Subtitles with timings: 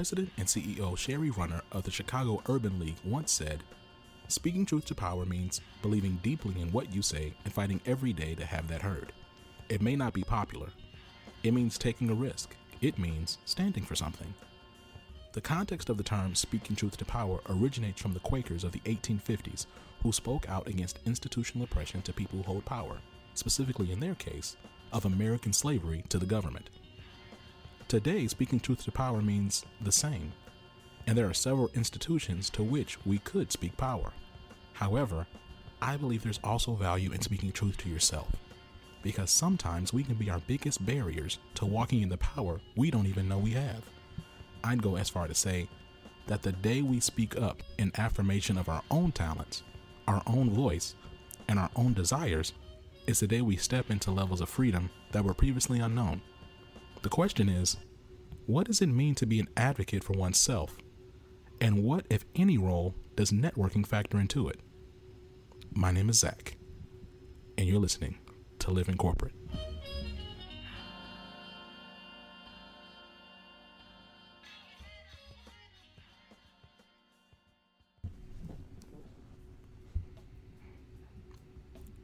[0.00, 3.62] President and CEO Shari Runner of the Chicago Urban League once said,
[4.28, 8.34] Speaking truth to power means believing deeply in what you say and fighting every day
[8.36, 9.12] to have that heard.
[9.68, 10.68] It may not be popular.
[11.42, 12.56] It means taking a risk.
[12.80, 14.32] It means standing for something.
[15.34, 18.80] The context of the term speaking truth to power originates from the Quakers of the
[18.86, 19.66] 1850s
[20.02, 22.96] who spoke out against institutional oppression to people who hold power,
[23.34, 24.56] specifically in their case,
[24.94, 26.70] of American slavery to the government.
[27.90, 30.32] Today, speaking truth to power means the same,
[31.08, 34.12] and there are several institutions to which we could speak power.
[34.74, 35.26] However,
[35.82, 38.28] I believe there's also value in speaking truth to yourself,
[39.02, 43.08] because sometimes we can be our biggest barriers to walking in the power we don't
[43.08, 43.82] even know we have.
[44.62, 45.66] I'd go as far to say
[46.28, 49.64] that the day we speak up in affirmation of our own talents,
[50.06, 50.94] our own voice,
[51.48, 52.52] and our own desires
[53.08, 56.22] is the day we step into levels of freedom that were previously unknown.
[57.02, 57.78] The question is
[58.44, 60.76] what does it mean to be an advocate for oneself?
[61.60, 64.60] And what, if any, role does networking factor into it?
[65.72, 66.56] My name is Zach,
[67.56, 68.18] and you're listening
[68.58, 69.32] to Living Corporate.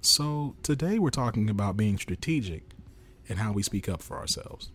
[0.00, 2.62] So, today we're talking about being strategic
[3.28, 4.70] and how we speak up for ourselves.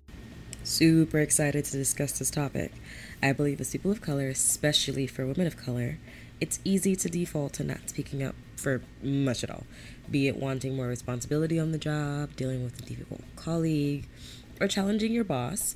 [0.64, 2.72] Super excited to discuss this topic.
[3.22, 5.98] I believe as people of color, especially for women of color,
[6.40, 9.64] it's easy to default to not speaking up for much at all,
[10.10, 14.08] be it wanting more responsibility on the job, dealing with a difficult colleague,
[14.60, 15.76] or challenging your boss,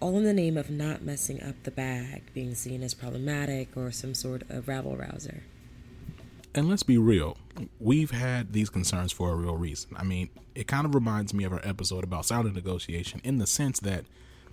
[0.00, 3.92] all in the name of not messing up the bag, being seen as problematic or
[3.92, 5.44] some sort of rabble rouser.
[6.56, 7.36] And let's be real,
[7.78, 9.90] we've had these concerns for a real reason.
[9.94, 13.46] I mean, it kind of reminds me of our episode about sound negotiation in the
[13.46, 14.06] sense that,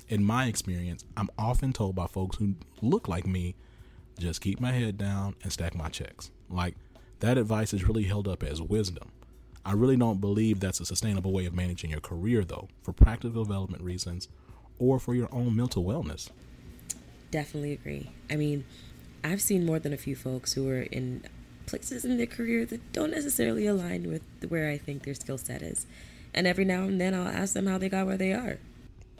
[0.09, 3.55] in my experience, I'm often told by folks who look like me,
[4.19, 6.29] just keep my head down and stack my checks.
[6.49, 6.75] Like,
[7.21, 9.09] that advice is really held up as wisdom.
[9.65, 13.45] I really don't believe that's a sustainable way of managing your career, though, for practical
[13.45, 14.27] development reasons
[14.77, 16.29] or for your own mental wellness.
[17.31, 18.11] Definitely agree.
[18.29, 18.65] I mean,
[19.23, 21.23] I've seen more than a few folks who are in
[21.65, 25.61] places in their career that don't necessarily align with where I think their skill set
[25.61, 25.85] is.
[26.33, 28.57] And every now and then I'll ask them how they got where they are.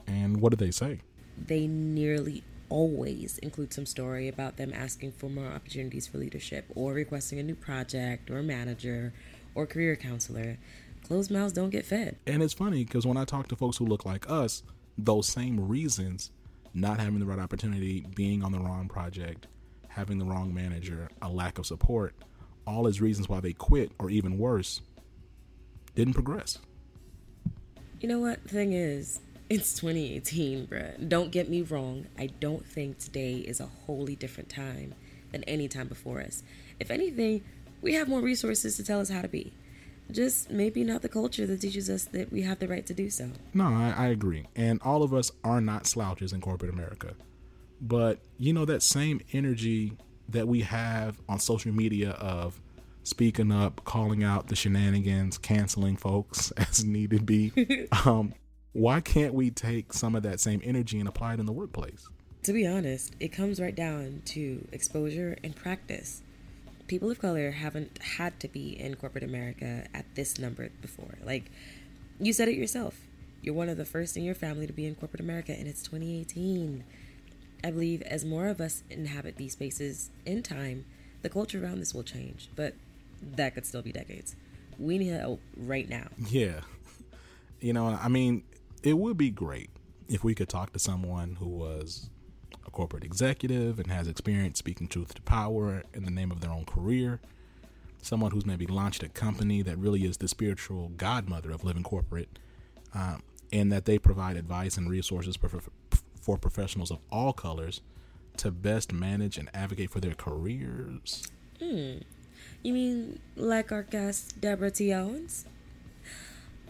[0.06, 1.00] And what do they say?
[1.46, 6.92] They nearly always include some story about them asking for more opportunities for leadership or
[6.92, 9.12] requesting a new project or manager
[9.54, 10.58] or career counselor.
[11.06, 12.16] Closed mouths don't get fed.
[12.26, 14.62] And it's funny because when I talk to folks who look like us,
[14.96, 16.30] those same reasons
[16.72, 19.46] not having the right opportunity, being on the wrong project,
[19.88, 22.14] having the wrong manager, a lack of support
[22.66, 24.80] all his reasons why they quit, or even worse,
[25.94, 26.58] didn't progress.
[28.00, 28.42] You know what?
[28.42, 31.08] The thing is, it's 2018, bruh.
[31.08, 32.06] Don't get me wrong.
[32.18, 34.94] I don't think today is a wholly different time
[35.32, 36.42] than any time before us.
[36.80, 37.44] If anything,
[37.82, 39.52] we have more resources to tell us how to be.
[40.10, 43.08] Just maybe not the culture that teaches us that we have the right to do
[43.10, 43.30] so.
[43.54, 44.46] No, I, I agree.
[44.54, 47.14] And all of us are not slouches in corporate America.
[47.80, 49.92] But, you know, that same energy
[50.28, 52.60] that we have on social media of
[53.04, 57.52] speaking up, calling out the shenanigans, canceling folks as needed be.
[58.04, 58.34] um,
[58.72, 62.08] why can't we take some of that same energy and apply it in the workplace?
[62.42, 66.22] To be honest, it comes right down to exposure and practice.
[66.88, 71.14] People of color haven't had to be in corporate America at this number before.
[71.24, 71.50] Like,
[72.20, 73.00] you said it yourself.
[73.40, 75.82] You're one of the first in your family to be in corporate America, and it's
[75.82, 76.84] 2018.
[77.64, 80.84] I believe as more of us inhabit these spaces in time,
[81.22, 82.74] the culture around this will change, but
[83.22, 84.36] that could still be decades.
[84.78, 86.08] We need help right now.
[86.28, 86.60] Yeah.
[87.60, 88.42] You know, I mean,
[88.82, 89.70] it would be great
[90.10, 92.10] if we could talk to someone who was
[92.66, 96.50] a corporate executive and has experience speaking truth to power in the name of their
[96.50, 97.20] own career.
[98.02, 102.38] Someone who's maybe launched a company that really is the spiritual godmother of living corporate,
[102.92, 105.62] um, and that they provide advice and resources for, for
[106.38, 107.80] professionals of all colors
[108.38, 111.26] to best manage and advocate for their careers.
[111.60, 111.98] Hmm.
[112.62, 114.92] You mean like our guest Deborah T.
[114.92, 115.44] Owens?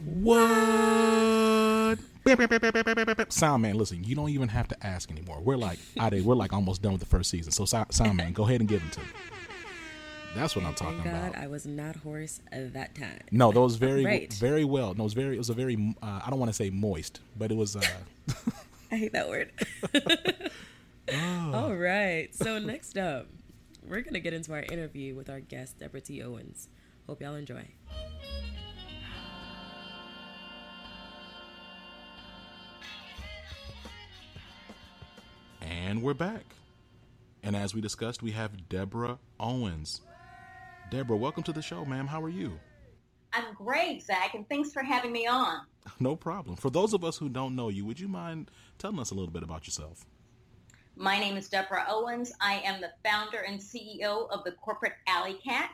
[0.05, 1.99] What?
[3.29, 5.41] Sound man, listen, you don't even have to ask anymore.
[5.41, 7.53] We're like, I did, we're like almost done with the first season.
[7.53, 9.07] So, sound man, go ahead and give them to me.
[10.35, 11.43] That's what I'm talking Thank God about.
[11.43, 13.21] I was not hoarse at that time.
[13.31, 14.33] No, that was very, right.
[14.33, 14.95] very well.
[14.95, 17.21] No, it was very, it was a very, uh, I don't want to say moist,
[17.39, 17.77] but it was.
[17.77, 17.83] Uh,
[18.95, 19.51] I hate that word.
[21.13, 21.51] oh.
[21.53, 22.33] All right.
[22.33, 23.27] So next up,
[23.83, 26.23] we're gonna get into our interview with our guest Deborah T.
[26.23, 26.69] Owens.
[27.09, 27.67] Hope y'all enjoy.
[35.61, 36.45] And And we're back.
[37.43, 40.03] And as we discussed, we have Deborah Owens.
[40.91, 42.07] Deborah, welcome to the show, ma'am.
[42.07, 42.61] How are you?
[43.35, 45.61] I'm great, Zach, and thanks for having me on.
[46.01, 46.57] No problem.
[46.57, 49.31] For those of us who don't know you, would you mind telling us a little
[49.31, 50.07] bit about yourself?
[50.97, 52.33] My name is Deborah Owens.
[52.41, 55.71] I am the founder and CEO of the Corporate Alley Cat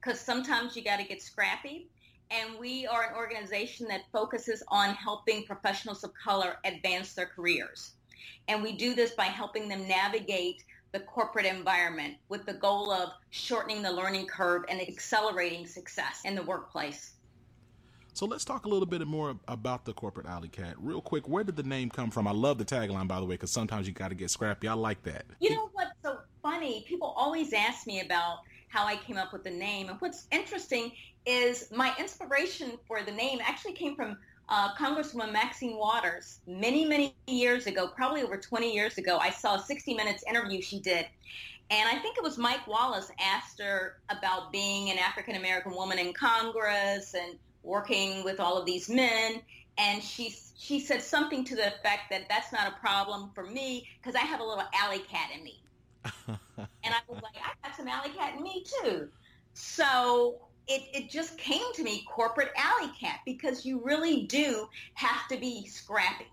[0.00, 1.90] because sometimes you got to get scrappy.
[2.30, 7.92] And we are an organization that focuses on helping professionals of color advance their careers.
[8.48, 13.10] And we do this by helping them navigate the corporate environment with the goal of
[13.30, 17.12] shortening the learning curve and accelerating success in the workplace.
[18.12, 20.74] So let's talk a little bit more about the corporate alley cat.
[20.78, 22.26] Real quick, where did the name come from?
[22.26, 24.66] I love the tagline, by the way, because sometimes you got to get scrappy.
[24.66, 25.26] I like that.
[25.38, 26.84] You know what's so funny?
[26.88, 28.38] People always ask me about
[28.68, 29.88] how I came up with the name.
[29.88, 30.92] And what's interesting
[31.24, 34.16] is my inspiration for the name actually came from
[34.50, 39.16] uh, Congresswoman Maxine Waters many, many years ago, probably over 20 years ago.
[39.18, 41.06] I saw a 60 Minutes interview she did.
[41.70, 46.00] And I think it was Mike Wallace asked her about being an African American woman
[46.00, 49.40] in Congress and working with all of these men.
[49.78, 53.88] And she, she said something to the effect that that's not a problem for me
[54.02, 55.62] because I have a little alley cat in me.
[56.26, 56.36] and
[56.84, 59.08] I was like, I got some alley cat in me too.
[59.54, 65.26] So it, it just came to me, corporate alley cat, because you really do have
[65.28, 66.28] to be scrappy.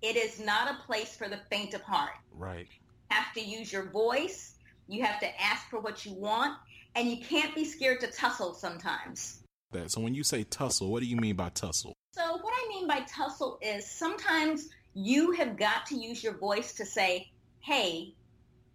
[0.00, 2.14] It is not a place for the faint of heart.
[2.34, 2.66] Right.
[3.10, 4.54] You have to use your voice.
[4.88, 6.56] You have to ask for what you want,
[6.94, 9.42] and you can't be scared to tussle sometimes.
[9.72, 9.90] That.
[9.90, 11.92] So when you say tussle, what do you mean by tussle?
[12.14, 16.72] So what I mean by tussle is sometimes you have got to use your voice
[16.74, 18.14] to say, "Hey,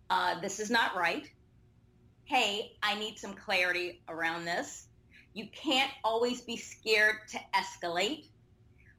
[0.09, 1.29] uh, this is not right
[2.27, 4.87] hey, I need some clarity around this.
[5.33, 8.25] You can't always be scared to escalate.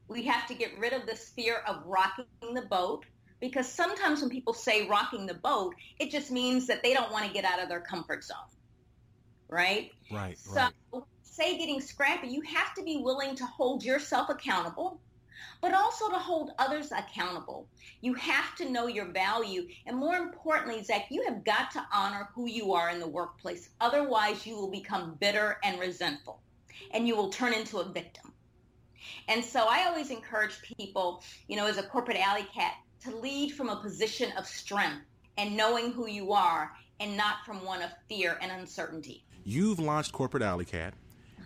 [0.07, 3.05] We have to get rid of this fear of rocking the boat
[3.39, 7.25] because sometimes when people say rocking the boat, it just means that they don't want
[7.25, 8.37] to get out of their comfort zone.
[9.47, 9.91] Right?
[10.11, 10.37] Right.
[10.37, 11.03] So, right.
[11.21, 14.99] say getting scrappy, you have to be willing to hold yourself accountable
[15.61, 17.67] but also to hold others accountable.
[18.01, 19.67] You have to know your value.
[19.85, 23.69] And more importantly, Zach, you have got to honor who you are in the workplace.
[23.81, 26.41] Otherwise, you will become bitter and resentful
[26.91, 28.33] and you will turn into a victim.
[29.27, 33.51] And so I always encourage people, you know, as a corporate alley cat, to lead
[33.51, 35.05] from a position of strength
[35.37, 39.23] and knowing who you are and not from one of fear and uncertainty.
[39.45, 40.93] You've launched Corporate Alley Cat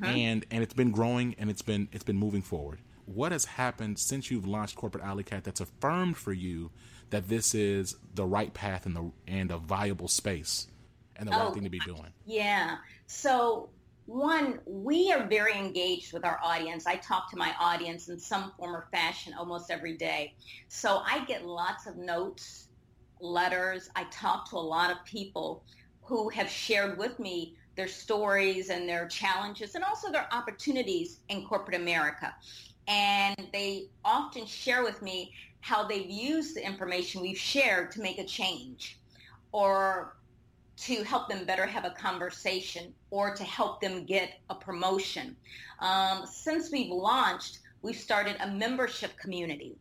[0.01, 0.11] uh-huh.
[0.11, 3.99] and and it's been growing and it's been it's been moving forward what has happened
[3.99, 6.71] since you've launched Corporate Alley Cat that's affirmed for you
[7.09, 10.67] that this is the right path and the and a viable space
[11.15, 12.11] and the oh, right thing to be doing?
[12.25, 12.77] Yeah.
[13.05, 13.69] So
[14.05, 16.85] one, we are very engaged with our audience.
[16.87, 20.33] I talk to my audience in some form or fashion almost every day.
[20.67, 22.67] So I get lots of notes,
[23.21, 23.89] letters.
[23.95, 25.63] I talk to a lot of people
[26.01, 31.45] who have shared with me their stories and their challenges and also their opportunities in
[31.45, 32.33] corporate America
[32.87, 38.19] and they often share with me how they've used the information we've shared to make
[38.19, 38.99] a change
[39.51, 40.15] or
[40.75, 45.35] to help them better have a conversation or to help them get a promotion.
[45.79, 49.77] Um, since we've launched, we've started a membership community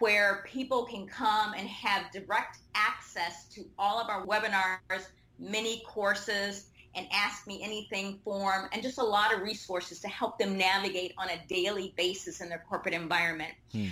[0.00, 6.69] where people can come and have direct access to all of our webinars, mini courses,
[6.94, 11.14] and Ask Me Anything form, and just a lot of resources to help them navigate
[11.16, 13.52] on a daily basis in their corporate environment.
[13.72, 13.86] Hmm.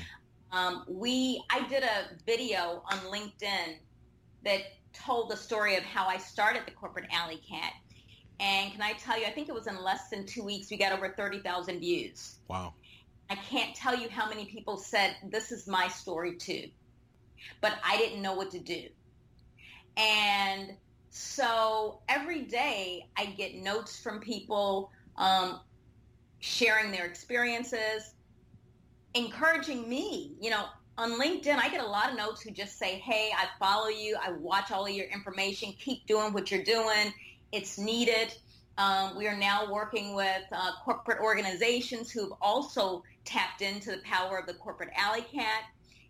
[0.51, 3.77] Um, we, I did a video on LinkedIn
[4.45, 4.61] that
[4.93, 7.73] told the story of how I started the Corporate Alley Cat.
[8.41, 10.77] And can I tell you, I think it was in less than two weeks, we
[10.77, 12.37] got over 30,000 views.
[12.49, 12.75] Wow.
[13.31, 16.69] I can't tell you how many people said, this is my story too.
[17.61, 18.85] But I didn't know what to do.
[19.97, 20.75] And
[21.19, 25.59] so every day I get notes from people um,
[26.39, 28.15] sharing their experiences,
[29.15, 30.37] encouraging me.
[30.41, 33.47] You know, on LinkedIn, I get a lot of notes who just say, hey, I
[33.59, 34.17] follow you.
[34.23, 35.75] I watch all of your information.
[35.81, 37.13] Keep doing what you're doing.
[37.51, 38.33] It's needed.
[38.77, 44.39] Um, we are now working with uh, corporate organizations who've also tapped into the power
[44.39, 45.65] of the corporate alley cat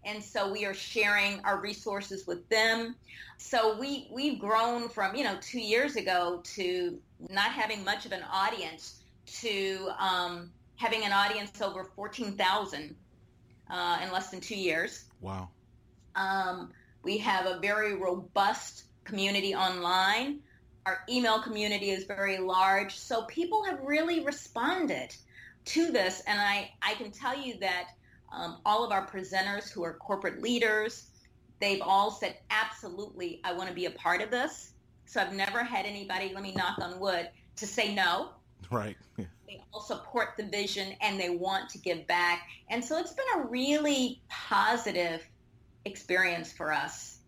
[0.09, 2.97] and so we are sharing our resources with them.
[3.37, 6.99] So we we've grown from you know two years ago to
[7.29, 9.01] not having much of an audience
[9.41, 12.97] to um, having an audience over fourteen thousand
[13.71, 15.05] uh, in less than two years.
[15.21, 15.51] Wow.
[16.17, 16.73] Um,
[17.03, 20.41] we have a very robust community online.
[20.87, 25.15] Our email community is very large, so people have really responded
[25.67, 27.91] to this, and I I can tell you that
[28.33, 31.11] um, all of our presenters who are corporate leaders,
[31.61, 34.73] they've all said, absolutely, I want to be a part of this.
[35.07, 38.31] So I've never had anybody, let me knock on wood, to say no.
[38.71, 38.97] Right.
[39.17, 39.25] Yeah.
[39.47, 42.47] They all support the vision and they want to give back.
[42.69, 45.27] And so it's been a really positive
[45.87, 47.19] experience for us.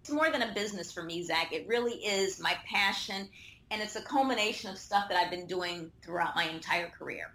[0.00, 1.52] It's more than a business for me, Zach.
[1.52, 3.28] It really is my passion
[3.70, 7.32] and it's a culmination of stuff that I've been doing throughout my entire career.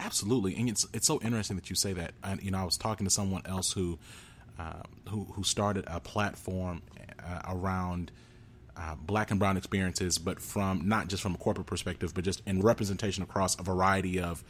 [0.00, 2.12] Absolutely, and it's it's so interesting that you say that.
[2.22, 3.98] I, you know, I was talking to someone else who
[4.58, 6.82] uh, who who started a platform
[7.24, 8.10] uh, around
[8.76, 12.42] uh, black and brown experiences, but from not just from a corporate perspective, but just
[12.46, 14.42] in representation across a variety of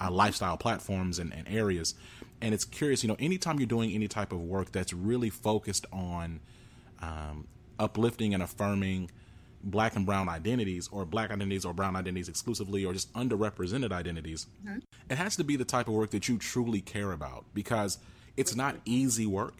[0.00, 1.94] uh, lifestyle platforms and, and, areas.
[2.40, 5.86] And it's curious, you know, anytime you're doing any type of work that's really focused
[5.92, 6.40] on
[7.00, 7.46] um,
[7.78, 9.10] uplifting and affirming
[9.62, 14.46] black and brown identities or black identities or brown identities exclusively or just underrepresented identities
[14.64, 14.78] mm-hmm.
[15.08, 17.98] it has to be the type of work that you truly care about because
[18.36, 19.54] it's not easy work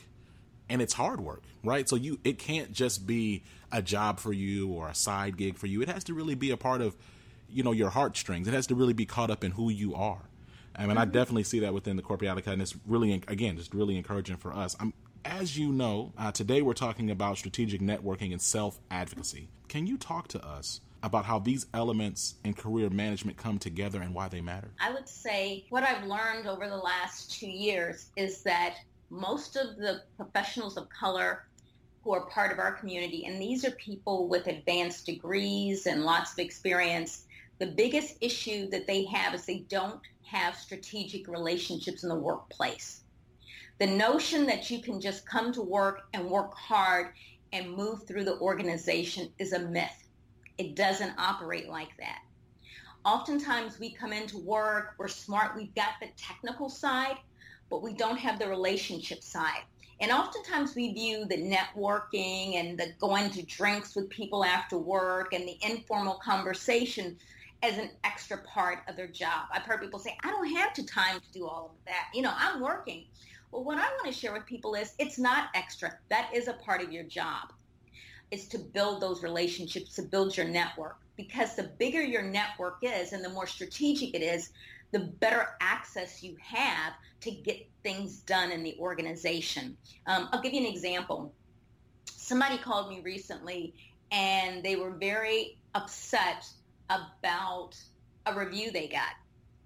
[0.68, 4.68] and it's hard work right so you it can't just be a job for you
[4.68, 6.94] or a side gig for you it has to really be a part of
[7.48, 10.22] you know your heartstrings it has to really be caught up in who you are
[10.78, 10.98] I mean, mm-hmm.
[10.98, 14.36] I definitely see that within the corporate Corporeatica, and it's really, again, just really encouraging
[14.36, 14.76] for us.
[14.78, 14.92] I'm,
[15.26, 19.49] as you know, uh, today we're talking about strategic networking and self advocacy.
[19.68, 24.14] Can you talk to us about how these elements in career management come together and
[24.14, 24.71] why they matter?
[24.80, 28.76] I would say what I've learned over the last two years is that
[29.11, 31.45] most of the professionals of color
[32.02, 36.33] who are part of our community, and these are people with advanced degrees and lots
[36.33, 37.26] of experience,
[37.59, 43.02] the biggest issue that they have is they don't have strategic relationships in the workplace.
[43.78, 47.12] The notion that you can just come to work and work hard
[47.52, 50.09] and move through the organization is a myth.
[50.56, 52.21] It doesn't operate like that.
[53.04, 57.16] Oftentimes we come into work, we're smart, we've got the technical side,
[57.71, 59.62] but we don't have the relationship side.
[60.00, 65.33] And oftentimes we view the networking and the going to drinks with people after work
[65.33, 67.16] and the informal conversation
[67.62, 69.49] as an extra part of their job.
[69.52, 72.09] I've heard people say, I don't have the time to do all of that.
[72.12, 73.04] You know, I'm working.
[73.56, 75.96] Well, what I want to share with people is it's not extra.
[76.10, 77.54] That is a part of your job.
[78.30, 80.98] Is to build those relationships, to build your network.
[81.16, 84.50] Because the bigger your network is and the more strategic it is,
[84.92, 89.75] the better access you have to get things done in the organization.
[90.06, 91.32] Um, I'll give you an example.
[92.10, 93.72] Somebody called me recently
[94.12, 96.46] and they were very upset
[96.90, 97.70] about
[98.26, 99.14] a review they got.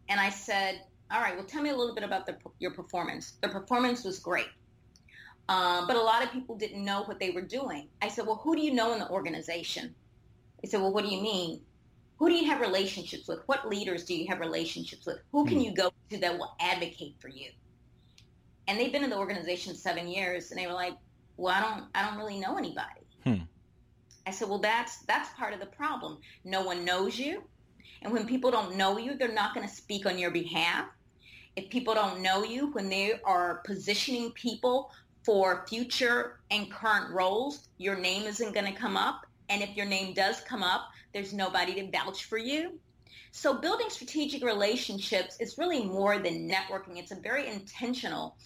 [0.08, 0.80] And I said,
[1.12, 3.34] all right, well, tell me a little bit about the, your performance.
[3.42, 4.48] The performance was great.
[5.48, 7.88] Um, but a lot of people didn't know what they were doing.
[8.00, 9.92] I said, well, who do you know in the organization?
[10.62, 11.62] They said, well, what do you mean?
[12.18, 13.40] Who do you have relationships with?
[13.46, 15.18] What leaders do you have relationships with?
[15.32, 15.64] Who can hmm.
[15.64, 17.50] you go to that will advocate for you?
[18.68, 20.94] And they've been in the organization seven years, and they were like,
[21.36, 23.00] well, I don't, I don't really know anybody.
[23.24, 23.44] Hmm.
[24.26, 26.18] I said, well, that's that's part of the problem.
[26.44, 27.42] No one knows you,
[28.02, 30.86] and when people don't know you, they're not going to speak on your behalf
[31.60, 34.90] if people don't know you, when they are positioning people
[35.24, 39.26] for future and current roles, your name isn't going to come up.
[39.50, 42.78] And if your name does come up, there's nobody to vouch for you.
[43.32, 46.96] So building strategic relationships is really more than networking.
[46.96, 48.36] It's a very intentional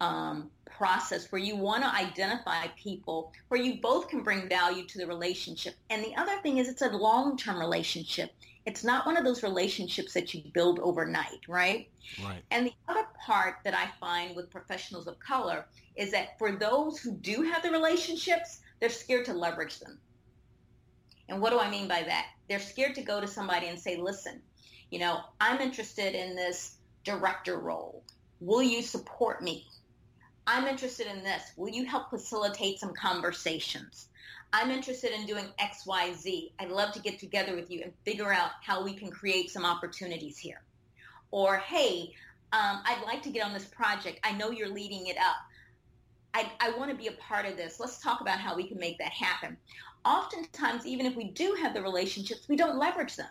[0.00, 4.98] um, process where you want to identify people where you both can bring value to
[4.98, 5.74] the relationship.
[5.90, 8.32] And the other thing is it's a long-term relationship.
[8.64, 11.88] It's not one of those relationships that you build overnight, right?
[12.24, 12.42] Right.
[12.50, 15.66] And the other part that I find with professionals of color
[15.96, 19.98] is that for those who do have the relationships, they're scared to leverage them.
[21.28, 22.26] And what do I mean by that?
[22.48, 24.40] They're scared to go to somebody and say, listen,
[24.90, 28.04] you know, I'm interested in this director role.
[28.40, 29.66] Will you support me?
[30.46, 31.52] I'm interested in this.
[31.56, 34.08] Will you help facilitate some conversations?
[34.52, 36.52] I'm interested in doing X, Y, Z.
[36.58, 39.64] I'd love to get together with you and figure out how we can create some
[39.64, 40.62] opportunities here.
[41.30, 42.12] Or, hey,
[42.52, 44.20] um, I'd like to get on this project.
[44.24, 45.36] I know you're leading it up.
[46.34, 47.80] I, I want to be a part of this.
[47.80, 49.56] Let's talk about how we can make that happen.
[50.04, 53.28] Oftentimes, even if we do have the relationships, we don't leverage them.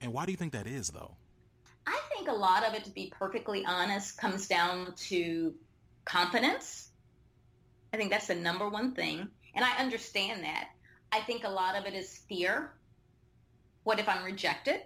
[0.00, 1.14] And why do you think that is, though?
[1.86, 5.54] I think a lot of it, to be perfectly honest, comes down to
[6.04, 6.88] confidence.
[7.92, 9.28] I think that's the number one thing.
[9.56, 10.68] And I understand that.
[11.10, 12.72] I think a lot of it is fear.
[13.84, 14.82] What if I'm rejected?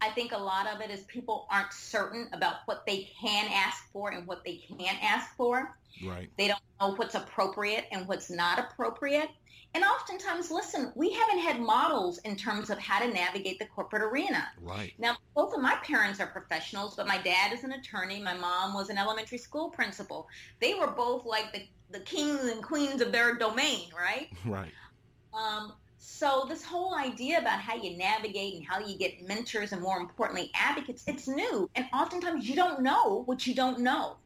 [0.00, 3.90] I think a lot of it is people aren't certain about what they can ask
[3.92, 5.76] for and what they can't ask for.
[6.04, 6.30] Right.
[6.38, 9.28] They don't know what's appropriate and what's not appropriate.
[9.72, 14.02] And oftentimes, listen, we haven't had models in terms of how to navigate the corporate
[14.02, 14.48] arena.
[14.60, 14.94] Right.
[14.98, 18.20] Now, both of my parents are professionals, but my dad is an attorney.
[18.20, 20.28] My mom was an elementary school principal.
[20.60, 24.28] They were both like the, the kings and queens of their domain, right?
[24.44, 24.72] Right.
[25.32, 29.82] Um, so this whole idea about how you navigate and how you get mentors and
[29.82, 31.68] more importantly advocates, it's new.
[31.74, 34.16] And oftentimes you don't know what you don't know.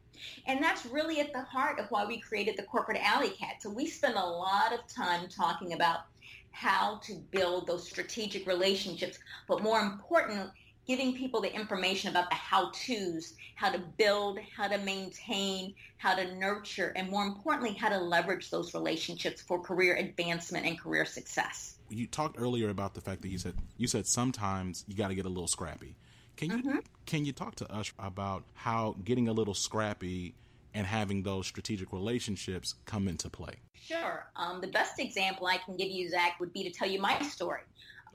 [0.47, 3.61] And that's really at the heart of why we created the Corporate Alley Cat.
[3.61, 6.05] So we spend a lot of time talking about
[6.51, 10.49] how to build those strategic relationships, but more important,
[10.87, 16.35] giving people the information about the how-tos, how to build, how to maintain, how to
[16.35, 21.75] nurture, and more importantly, how to leverage those relationships for career advancement and career success.
[21.89, 25.15] You talked earlier about the fact that you said you said sometimes you got to
[25.15, 25.95] get a little scrappy.
[26.35, 26.79] Can you mm-hmm.
[27.05, 30.35] can you talk to us about how getting a little scrappy
[30.73, 33.53] and having those strategic relationships come into play?
[33.79, 34.25] Sure.
[34.35, 37.19] Um, the best example I can give you, Zach, would be to tell you my
[37.21, 37.61] story.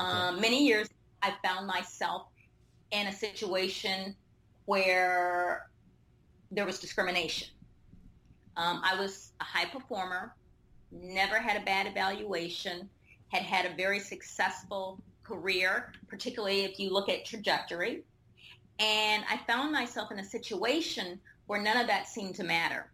[0.00, 0.10] Okay.
[0.10, 0.88] Um, many years
[1.22, 2.26] I found myself
[2.90, 4.14] in a situation
[4.66, 5.68] where
[6.50, 7.48] there was discrimination.
[8.56, 10.34] Um, I was a high performer,
[10.90, 12.88] never had a bad evaluation,
[13.28, 18.02] had had a very successful career, particularly if you look at trajectory.
[18.78, 22.90] And I found myself in a situation where none of that seemed to matter.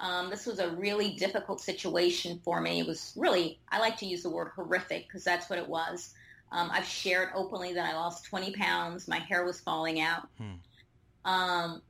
[0.00, 2.80] Um, this was a really difficult situation for me.
[2.80, 6.14] It was really, I like to use the word horrific because that's what it was.
[6.52, 9.06] Um, I've shared openly that I lost 20 pounds.
[9.06, 10.28] My hair was falling out.
[10.38, 10.52] Hmm.
[11.24, 11.82] Um,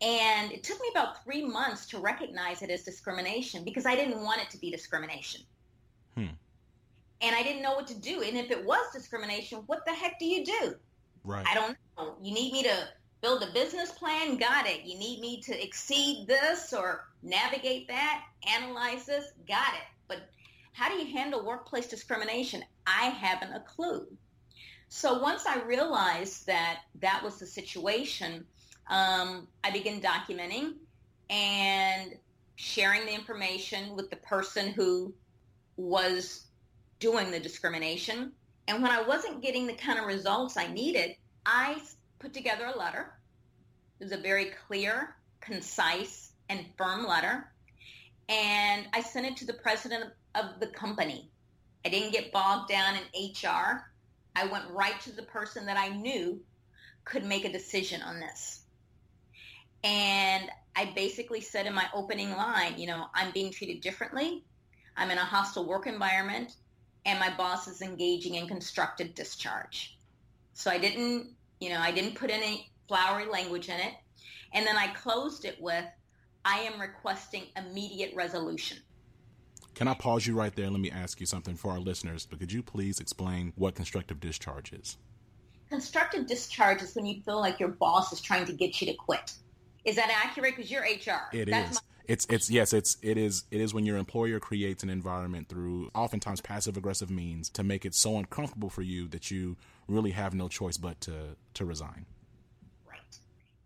[0.00, 4.22] and it took me about three months to recognize it as discrimination because I didn't
[4.22, 5.42] want it to be discrimination.
[6.16, 6.26] Hmm.
[7.22, 8.22] And I didn't know what to do.
[8.22, 10.74] And if it was discrimination, what the heck do you do?
[11.24, 11.46] Right.
[11.48, 12.14] I don't know.
[12.22, 12.88] You need me to
[13.22, 14.36] build a business plan?
[14.36, 14.84] Got it.
[14.84, 19.32] You need me to exceed this or navigate that, analyze this?
[19.48, 19.86] Got it.
[20.08, 20.28] But
[20.72, 22.62] how do you handle workplace discrimination?
[22.86, 24.06] I haven't a clue.
[24.88, 28.44] So once I realized that that was the situation,
[28.88, 30.74] um, I began documenting
[31.28, 32.14] and
[32.54, 35.12] sharing the information with the person who
[35.76, 36.46] was
[37.00, 38.32] doing the discrimination.
[38.68, 41.80] And when I wasn't getting the kind of results I needed, I
[42.18, 43.12] put together a letter.
[44.00, 47.50] It was a very clear, concise, and firm letter.
[48.28, 51.30] And I sent it to the president of the company.
[51.86, 53.88] I didn't get bogged down in HR.
[54.34, 56.40] I went right to the person that I knew
[57.04, 58.62] could make a decision on this.
[59.84, 64.42] And I basically said in my opening line, you know, I'm being treated differently.
[64.96, 66.56] I'm in a hostile work environment
[67.04, 69.96] and my boss is engaging in constructive discharge.
[70.54, 71.28] So I didn't,
[71.60, 73.94] you know, I didn't put any flowery language in it.
[74.54, 75.84] And then I closed it with,
[76.44, 78.78] I am requesting immediate resolution.
[79.76, 82.26] Can I pause you right there and let me ask you something for our listeners?
[82.28, 84.96] But could you please explain what constructive discharge is?
[85.68, 88.94] Constructive discharge is when you feel like your boss is trying to get you to
[88.94, 89.34] quit.
[89.84, 90.56] Is that accurate?
[90.56, 91.28] Because you're HR.
[91.30, 91.74] It That's is.
[91.76, 95.48] My- it's it's yes it's it is it is when your employer creates an environment
[95.48, 99.56] through oftentimes passive aggressive means to make it so uncomfortable for you that you
[99.88, 101.12] really have no choice but to
[101.54, 102.06] to resign
[102.88, 103.18] right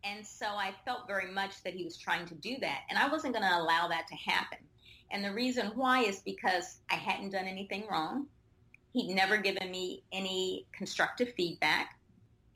[0.05, 3.07] and so i felt very much that he was trying to do that and i
[3.09, 4.57] wasn't going to allow that to happen
[5.11, 8.27] and the reason why is because I hadn't done anything wrong.
[8.92, 11.96] He'd never given me any constructive feedback.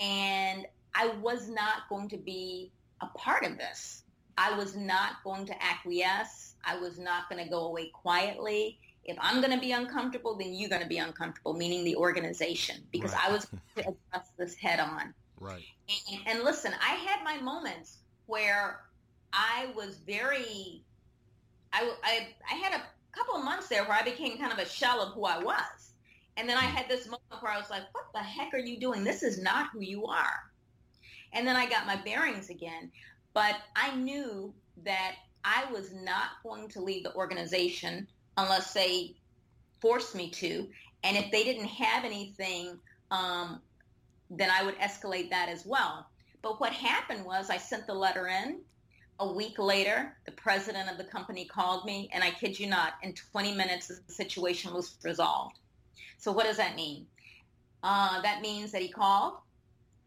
[0.00, 4.02] And I was not going to be a part of this.
[4.36, 6.54] I was not going to acquiesce.
[6.64, 8.78] I was not going to go away quietly.
[9.04, 12.76] If I'm going to be uncomfortable, then you're going to be uncomfortable, meaning the organization,
[12.90, 13.28] because right.
[13.28, 15.14] I was going to address this head on.
[15.38, 15.64] Right.
[16.10, 18.80] And, and listen, I had my moments where
[19.32, 20.82] I was very
[21.74, 22.82] I, I, I had a
[23.16, 25.92] couple of months there where I became kind of a shell of who I was.
[26.36, 28.78] And then I had this moment where I was like, what the heck are you
[28.78, 29.04] doing?
[29.04, 30.40] This is not who you are.
[31.32, 32.90] And then I got my bearings again.
[33.34, 38.06] But I knew that I was not going to leave the organization
[38.36, 39.16] unless they
[39.80, 40.68] forced me to.
[41.02, 42.78] And if they didn't have anything,
[43.10, 43.60] um,
[44.30, 46.06] then I would escalate that as well.
[46.40, 48.60] But what happened was I sent the letter in
[49.20, 52.94] a week later, the president of the company called me, and I kid you not,
[53.02, 55.58] in 20 minutes, the situation was resolved.
[56.18, 57.06] So what does that mean?
[57.82, 59.34] Uh, that means that he called,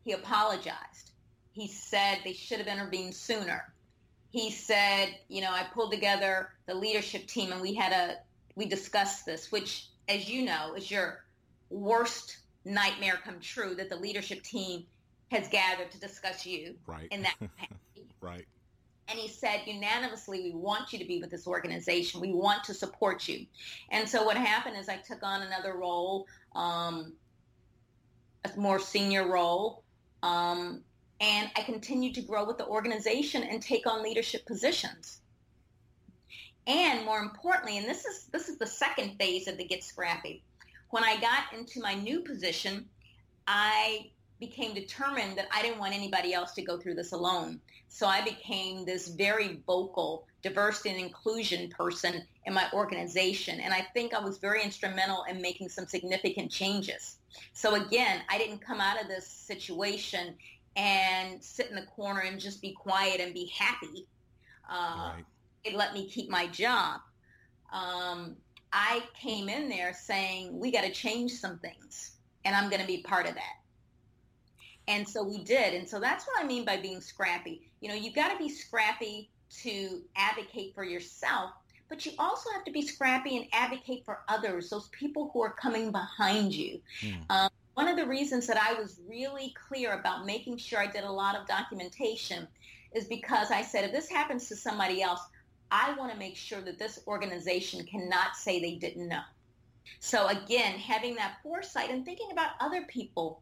[0.03, 1.11] he apologized.
[1.53, 3.73] He said they should have intervened sooner.
[4.31, 8.17] He said, you know, I pulled together the leadership team and we had a,
[8.55, 11.23] we discussed this, which, as you know, is your
[11.69, 14.85] worst nightmare come true that the leadership team
[15.31, 17.07] has gathered to discuss you right.
[17.11, 17.35] in that
[18.21, 18.45] right.
[19.09, 22.19] And he said, unanimously, we want you to be with this organization.
[22.19, 23.45] We want to support you.
[23.89, 27.13] And so what happened is I took on another role, um,
[28.43, 29.83] a more senior role,
[30.23, 30.83] um,
[31.21, 35.21] and I continued to grow with the organization and take on leadership positions.
[36.67, 40.43] And more importantly, and this is this is the second phase of the Get Scrappy.
[40.89, 42.89] When I got into my new position,
[43.47, 47.59] I became determined that I didn't want anybody else to go through this alone.
[47.87, 53.59] So I became this very vocal diversity and inclusion person in my organization.
[53.59, 57.17] And I think I was very instrumental in making some significant changes.
[57.53, 60.35] So again, I didn't come out of this situation
[60.75, 64.07] and sit in the corner and just be quiet and be happy.
[64.69, 65.25] Uh, right.
[65.63, 67.01] It let me keep my job.
[67.73, 68.37] Um,
[68.71, 72.11] I came in there saying, we got to change some things,
[72.45, 73.55] and I'm going to be part of that.
[74.87, 75.73] And so we did.
[75.73, 77.69] And so that's what I mean by being scrappy.
[77.81, 79.29] You know, you've got to be scrappy
[79.63, 81.51] to advocate for yourself,
[81.89, 85.51] but you also have to be scrappy and advocate for others, those people who are
[85.51, 86.79] coming behind you.
[87.01, 87.23] Mm.
[87.29, 91.03] Um, one of the reasons that I was really clear about making sure I did
[91.03, 92.47] a lot of documentation
[92.93, 95.21] is because I said, if this happens to somebody else,
[95.69, 99.21] I want to make sure that this organization cannot say they didn't know.
[99.99, 103.41] So again, having that foresight and thinking about other people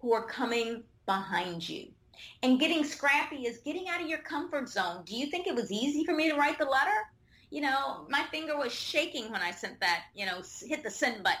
[0.00, 1.88] who are coming behind you.
[2.42, 5.02] And getting scrappy is getting out of your comfort zone.
[5.04, 6.96] Do you think it was easy for me to write the letter?
[7.50, 11.22] You know, my finger was shaking when I sent that, you know, hit the send
[11.22, 11.38] button.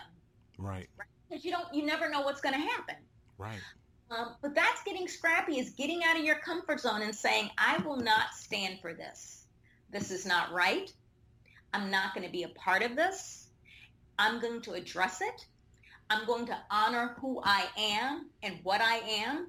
[0.58, 0.88] Right.
[1.28, 2.96] Because you don't, you never know what's going to happen.
[3.38, 3.60] Right.
[4.10, 7.78] Um, but that's getting scrappy is getting out of your comfort zone and saying, I
[7.78, 9.46] will not stand for this.
[9.90, 10.92] This is not right.
[11.74, 13.48] I'm not going to be a part of this.
[14.18, 15.46] I'm going to address it.
[16.10, 19.48] I'm going to honor who I am and what I am.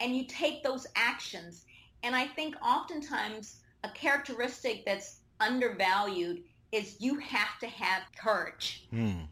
[0.00, 1.64] And you take those actions.
[2.02, 8.86] And I think oftentimes a characteristic that's undervalued is you have to have courage.
[8.90, 9.22] Hmm.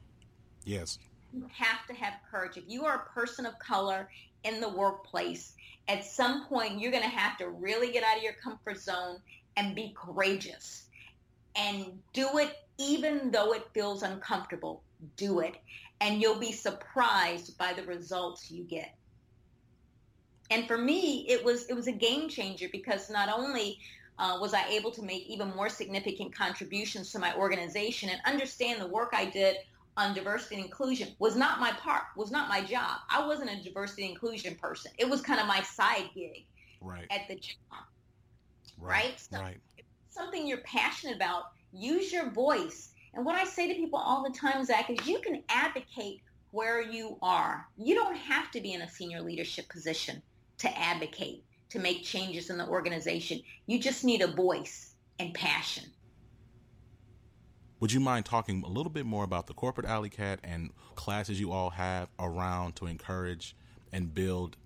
[0.64, 0.98] Yes.
[1.32, 2.56] You have to have courage.
[2.56, 4.08] If you are a person of color
[4.44, 5.54] in the workplace,
[5.88, 9.18] at some point you're going to have to really get out of your comfort zone
[9.56, 10.84] and be courageous
[11.56, 14.82] and do it even though it feels uncomfortable.
[15.16, 15.56] Do it
[16.00, 18.94] and you'll be surprised by the results you get.
[20.50, 23.78] And for me, it was it was a game changer because not only
[24.18, 28.80] uh, was I able to make even more significant contributions to my organization and understand
[28.80, 29.56] the work I did
[29.96, 32.98] on diversity and inclusion was not my part, was not my job.
[33.08, 34.92] I wasn't a diversity and inclusion person.
[34.98, 36.44] It was kind of my side gig
[36.80, 37.06] right.
[37.10, 37.84] at the job.
[38.78, 39.04] Right.
[39.04, 39.20] Right.
[39.20, 39.58] So right.
[40.08, 41.44] Something you're passionate about.
[41.72, 45.20] Use your voice and what I say to people all the time, Zach, is you
[45.20, 46.20] can advocate
[46.52, 47.66] where you are.
[47.76, 50.22] You don't have to be in a senior leadership position
[50.58, 53.40] to advocate, to make changes in the organization.
[53.66, 55.84] You just need a voice and passion.
[57.80, 61.40] Would you mind talking a little bit more about the corporate alley cat and classes
[61.40, 63.56] you all have around to encourage
[63.92, 64.56] and build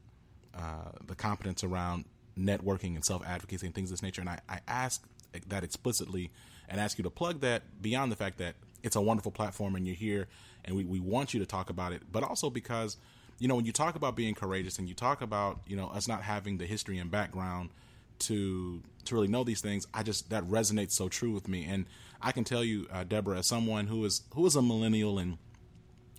[0.53, 4.21] uh, the competence around networking and self advocacy and things of this nature?
[4.21, 5.05] And I, I ask
[5.47, 6.33] that explicitly
[6.69, 9.87] and ask you to plug that beyond the fact that it's a wonderful platform and
[9.87, 10.29] you're here
[10.65, 12.97] and we, we want you to talk about it, but also because,
[13.39, 16.09] you know, when you talk about being courageous and you talk about, you know, us
[16.09, 17.71] not having the history and background
[18.21, 21.65] to to really know these things, I just that resonates so true with me.
[21.65, 21.87] And
[22.23, 25.39] I can tell you, uh, Deborah, as someone who is who is a millennial and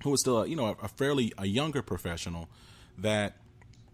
[0.03, 2.49] who is still, a, you know, a, a fairly a younger professional,
[2.97, 3.37] that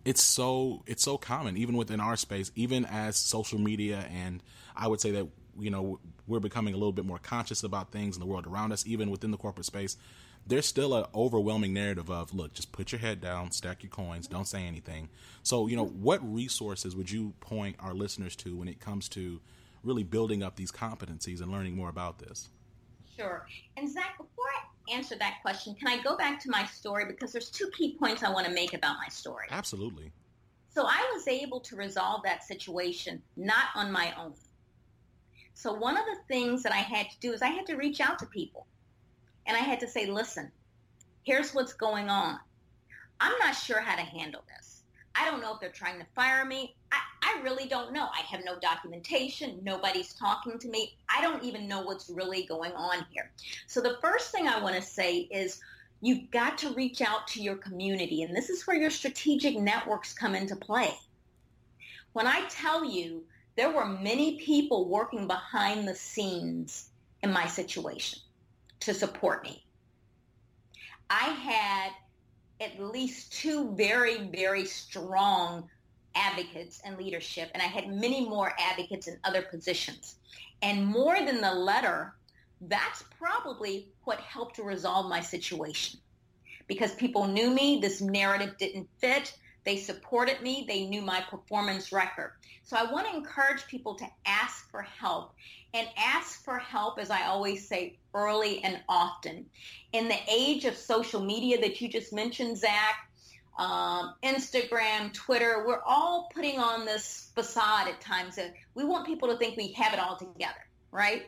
[0.04, 4.42] it's so it's so common even within our space, even as social media and
[4.76, 5.28] I would say that
[5.60, 8.72] you know we're becoming a little bit more conscious about things in the world around
[8.72, 9.98] us, even within the corporate space.
[10.48, 14.28] There's still an overwhelming narrative of look, just put your head down, stack your coins,
[14.28, 15.10] don't say anything.
[15.44, 19.40] So, you know, what resources would you point our listeners to when it comes to
[19.84, 22.50] really building up these competencies and learning more about this?
[23.16, 23.46] Sure.
[23.78, 27.32] And Zach, before I answer that question, can I go back to my story because
[27.32, 29.48] there's two key points I want to make about my story.
[29.52, 30.12] Absolutely.
[30.74, 34.34] So I was able to resolve that situation not on my own.
[35.54, 38.02] So one of the things that I had to do is I had to reach
[38.02, 38.66] out to people
[39.46, 40.52] and I had to say, listen,
[41.24, 42.40] here's what's going on.
[43.20, 44.84] I'm not sure how to handle this.
[45.14, 46.76] I don't know if they're trying to fire me.
[46.92, 48.08] I, I really don't know.
[48.14, 49.60] I have no documentation.
[49.62, 50.96] Nobody's talking to me.
[51.10, 53.30] I don't even know what's really going on here.
[53.68, 55.60] So the first thing I want to say is
[56.02, 58.24] you've got to reach out to your community.
[58.24, 60.94] And this is where your strategic networks come into play.
[62.14, 63.24] When I tell you
[63.56, 66.90] there were many people working behind the scenes
[67.22, 68.20] in my situation
[68.82, 69.64] to support me.
[71.10, 71.92] I had
[72.62, 75.70] at least two very, very strong
[76.16, 80.16] advocates and leadership, and I had many more advocates in other positions.
[80.62, 82.14] And more than the letter,
[82.62, 86.00] that's probably what helped to resolve my situation.
[86.68, 91.92] Because people knew me, this narrative didn't fit, they supported me, they knew my performance
[91.92, 92.34] record.
[92.64, 95.34] So I want to encourage people to ask for help
[95.74, 99.46] and ask for help, as I always say, early and often.
[99.94, 103.10] In the age of social media that you just mentioned, Zach,
[103.58, 109.30] um, Instagram, Twitter, we're all putting on this facade at times that we want people
[109.30, 111.24] to think we have it all together, right?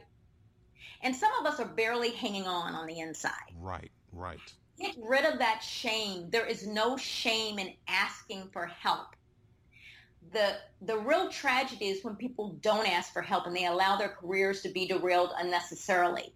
[1.02, 3.32] And some of us are barely hanging on on the inside.
[3.60, 4.39] Right, right.
[4.80, 6.30] Get rid of that shame.
[6.30, 9.16] There is no shame in asking for help.
[10.32, 14.10] The, the real tragedy is when people don't ask for help and they allow their
[14.10, 16.34] careers to be derailed unnecessarily.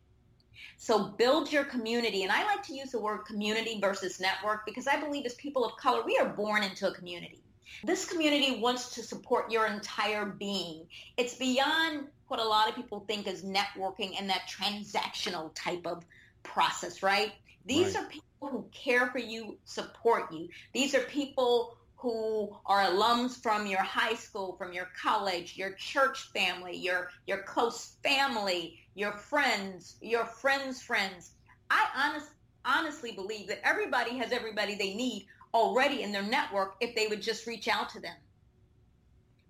[0.78, 2.22] So build your community.
[2.24, 5.66] And I like to use the word community versus network because I believe as people
[5.66, 7.42] of color, we are born into a community.
[7.84, 10.86] This community wants to support your entire being.
[11.18, 16.06] It's beyond what a lot of people think is networking and that transactional type of
[16.44, 17.34] process, right?
[17.66, 18.04] These right.
[18.04, 20.50] are people who care for you, support you.
[20.74, 26.30] These are people who are alums from your high school, from your college, your church
[26.32, 31.32] family, your your close family, your friends, your friends' friends.
[31.70, 32.30] I honest,
[32.64, 37.22] honestly believe that everybody has everybody they need already in their network if they would
[37.22, 38.16] just reach out to them.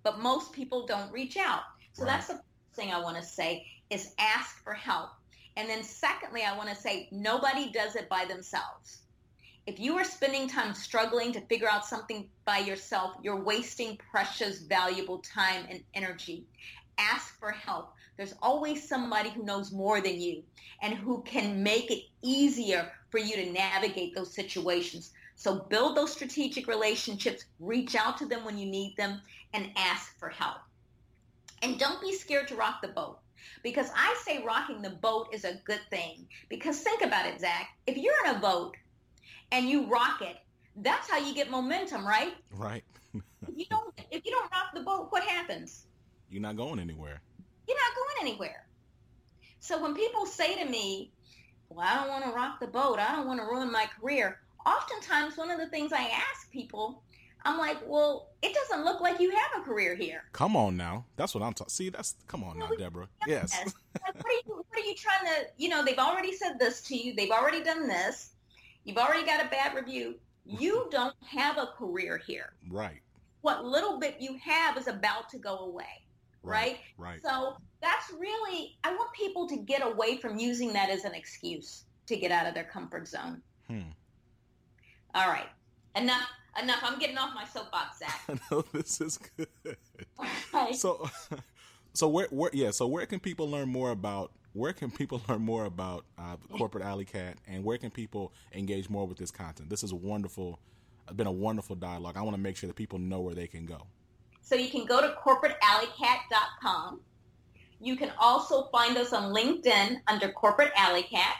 [0.02, 1.62] But most people don't reach out.
[1.92, 2.12] So right.
[2.12, 2.40] that's the
[2.74, 5.10] thing I want to say is ask for help.
[5.56, 9.00] And then secondly, I want to say nobody does it by themselves.
[9.66, 14.60] If you are spending time struggling to figure out something by yourself, you're wasting precious,
[14.60, 16.46] valuable time and energy.
[16.96, 17.92] Ask for help.
[18.16, 20.42] There's always somebody who knows more than you
[20.80, 25.12] and who can make it easier for you to navigate those situations.
[25.36, 29.20] So build those strategic relationships, reach out to them when you need them,
[29.52, 30.58] and ask for help.
[31.62, 33.18] And don't be scared to rock the boat.
[33.62, 36.26] Because I say rocking the boat is a good thing.
[36.48, 37.68] Because think about it, Zach.
[37.86, 38.76] If you're in a boat
[39.52, 40.36] and you rock it,
[40.76, 42.34] that's how you get momentum, right?
[42.52, 42.84] Right.
[43.12, 45.86] you don't if you don't rock the boat, what happens?
[46.30, 47.22] You're not going anywhere
[47.68, 48.66] you're not going anywhere.
[49.60, 51.12] So when people say to me,
[51.68, 52.98] well, I don't want to rock the boat.
[52.98, 54.40] I don't want to ruin my career.
[54.64, 57.02] Oftentimes, one of the things I ask people,
[57.48, 60.24] I'm like, well, it doesn't look like you have a career here.
[60.32, 61.06] Come on now.
[61.16, 61.70] That's what I'm talking.
[61.70, 63.08] See, that's come on now, Deborah.
[63.26, 63.58] Yes.
[63.64, 66.82] like, what, are you, what are you trying to, you know, they've already said this
[66.82, 67.14] to you.
[67.14, 68.32] They've already done this.
[68.84, 70.16] You've already got a bad review.
[70.44, 72.52] You don't have a career here.
[72.70, 73.00] Right.
[73.40, 76.04] What little bit you have is about to go away
[76.42, 76.78] right?
[76.96, 77.20] Right.
[77.22, 81.84] So that's really, I want people to get away from using that as an excuse
[82.06, 83.42] to get out of their comfort zone.
[83.68, 83.90] Hmm.
[85.14, 85.48] All right.
[85.96, 86.28] Enough.
[86.60, 86.80] Enough.
[86.82, 88.40] I'm getting off my soapbox, Zach.
[88.50, 89.76] no, this is good.
[90.74, 91.08] So,
[91.92, 92.70] so where, where, yeah.
[92.70, 94.32] So where can people learn more about?
[94.54, 98.88] Where can people learn more about uh, corporate alley cat, and where can people engage
[98.88, 99.70] more with this content?
[99.70, 100.58] This is a wonderful,
[101.06, 102.16] It's been a wonderful dialogue.
[102.16, 103.86] I want to make sure that people know where they can go.
[104.42, 107.00] So you can go to corporatealleycat.com.
[107.80, 111.36] You can also find us on LinkedIn under Corporate Alley Cat.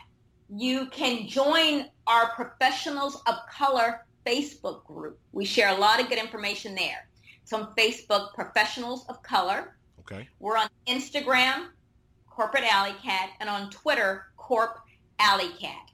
[0.54, 5.18] You can join our Professionals of Color Facebook group.
[5.32, 7.08] We share a lot of good information there.
[7.42, 9.76] It's on Facebook, Professionals of Color.
[10.00, 10.28] Okay.
[10.38, 11.68] We're on Instagram,
[12.28, 14.78] Corporate Alley Cat, and on Twitter, Corp
[15.18, 15.90] Alley Cat.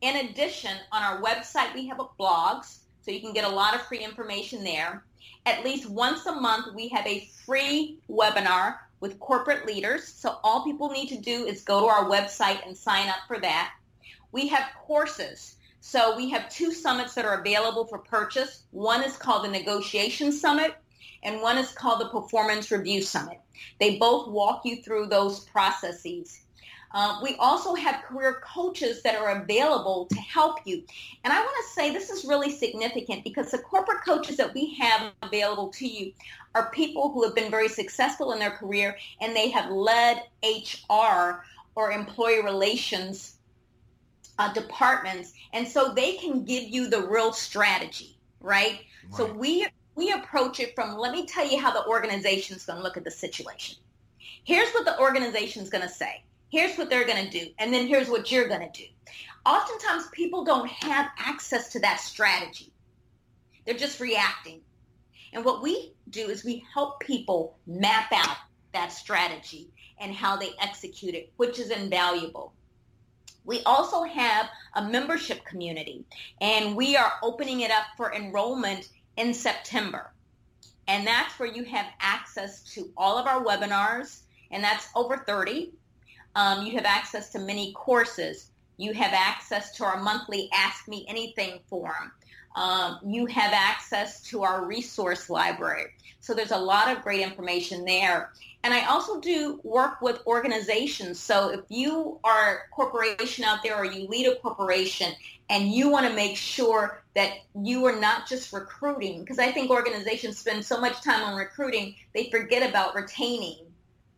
[0.00, 3.74] In addition, on our website, we have a blogs, so you can get a lot
[3.74, 5.04] of free information there
[5.46, 10.06] at least once a month, we have a free webinar with corporate leaders.
[10.06, 13.38] So all people need to do is go to our website and sign up for
[13.38, 13.72] that.
[14.32, 15.56] We have courses.
[15.88, 18.64] So we have two summits that are available for purchase.
[18.72, 20.74] One is called the Negotiation Summit
[21.22, 23.38] and one is called the Performance Review Summit.
[23.78, 26.40] They both walk you through those processes.
[26.90, 30.82] Uh, we also have career coaches that are available to help you.
[31.22, 34.74] And I want to say this is really significant because the corporate coaches that we
[34.80, 36.12] have available to you
[36.56, 41.44] are people who have been very successful in their career and they have led HR
[41.76, 43.35] or employee relations
[44.38, 45.32] uh, departments.
[45.52, 48.80] And so they can give you the real strategy, right?
[49.10, 49.16] right?
[49.16, 52.78] So we we approach it from let me tell you how the organization is going
[52.78, 53.78] to look at the situation.
[54.44, 57.72] Here's what the organization is going to say here's what they're going to do, and
[57.72, 58.88] then here's what you're going to do.
[59.44, 62.72] Oftentimes, people don't have access to that strategy.
[63.64, 64.60] They're just reacting.
[65.32, 68.36] And what we do is we help people map out
[68.72, 69.70] that strategy
[70.00, 72.52] and how they execute it, which is invaluable.
[73.46, 76.04] We also have a membership community,
[76.40, 80.12] and we are opening it up for enrollment in September.
[80.88, 85.72] And that's where you have access to all of our webinars, and that's over 30.
[86.34, 88.50] Um, you have access to many courses.
[88.76, 92.12] You have access to our monthly Ask Me Anything forum.
[92.56, 95.92] Um, you have access to our resource library.
[96.20, 98.32] So there's a lot of great information there.
[98.64, 101.20] And I also do work with organizations.
[101.20, 105.12] So if you are a corporation out there or you lead a corporation
[105.48, 109.70] and you want to make sure that you are not just recruiting, because I think
[109.70, 113.66] organizations spend so much time on recruiting, they forget about retaining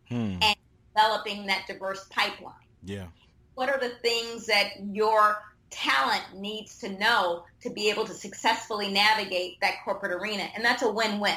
[0.09, 0.37] hmm.
[0.41, 0.57] and
[0.95, 2.55] developing that diverse pipeline.
[2.85, 3.09] Yeah.
[3.55, 5.37] What are the things that your
[5.71, 10.49] talent needs to know to be able to successfully navigate that corporate arena?
[10.55, 11.37] And that's a win-win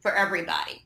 [0.00, 0.84] for everybody.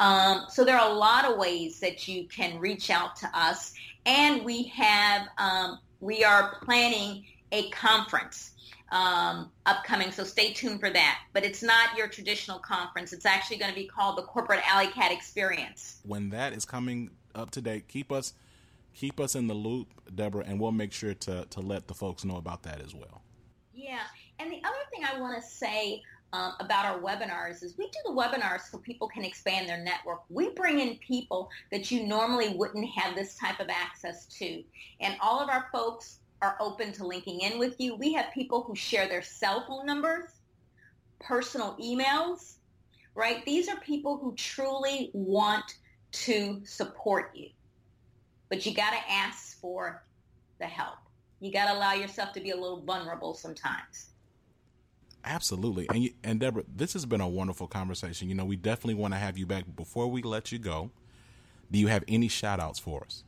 [0.00, 3.74] Um, so there are a lot of ways that you can reach out to us,
[4.06, 8.52] and we have um, we are planning a conference
[8.90, 11.18] um, upcoming, so stay tuned for that.
[11.32, 14.86] But it's not your traditional conference; it's actually going to be called the Corporate Alley
[14.86, 15.98] Cat Experience.
[16.04, 18.34] When that is coming up to date, keep us
[18.98, 22.24] keep us in the loop, Deborah, and we'll make sure to to let the folks
[22.24, 23.22] know about that as well.
[23.72, 24.00] Yeah,
[24.38, 27.98] and the other thing I want to say um, about our webinars is we do
[28.04, 30.22] the webinars so people can expand their network.
[30.28, 34.62] We bring in people that you normally wouldn't have this type of access to.
[35.00, 37.94] And all of our folks are open to linking in with you.
[37.94, 40.24] We have people who share their cell phone numbers,
[41.20, 42.56] personal emails,
[43.14, 43.44] right?
[43.46, 45.76] These are people who truly want
[46.10, 47.48] to support you.
[48.48, 50.02] But you got to ask for
[50.58, 50.98] the help.
[51.40, 54.08] You got to allow yourself to be a little vulnerable sometimes.
[55.24, 55.88] Absolutely.
[55.90, 58.28] And you, and Deborah, this has been a wonderful conversation.
[58.28, 59.64] You know, we definitely want to have you back.
[59.76, 60.90] Before we let you go,
[61.70, 63.24] do you have any shout outs for us?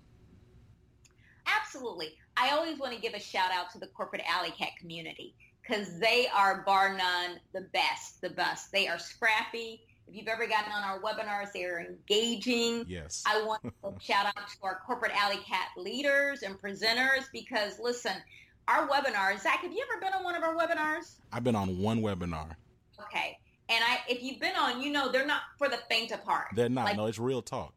[1.46, 2.14] Absolutely.
[2.37, 5.98] I always want to give a shout out to the corporate alley cat community because
[5.98, 8.72] they are bar none the best, the best.
[8.72, 9.83] They are scrappy.
[10.11, 12.85] If you've ever gotten on our webinars, they are engaging.
[12.88, 13.23] Yes.
[13.25, 13.70] I want to
[14.01, 18.14] shout out to our corporate alley cat leaders and presenters because listen,
[18.66, 19.42] our webinars.
[19.42, 21.12] Zach, have you ever been on one of our webinars?
[21.33, 22.57] I've been on one webinar.
[23.01, 23.38] Okay.
[23.68, 26.49] And I, if you've been on, you know they're not for the faint of heart.
[26.57, 26.87] They're not.
[26.87, 27.73] Like, no, it's real talk.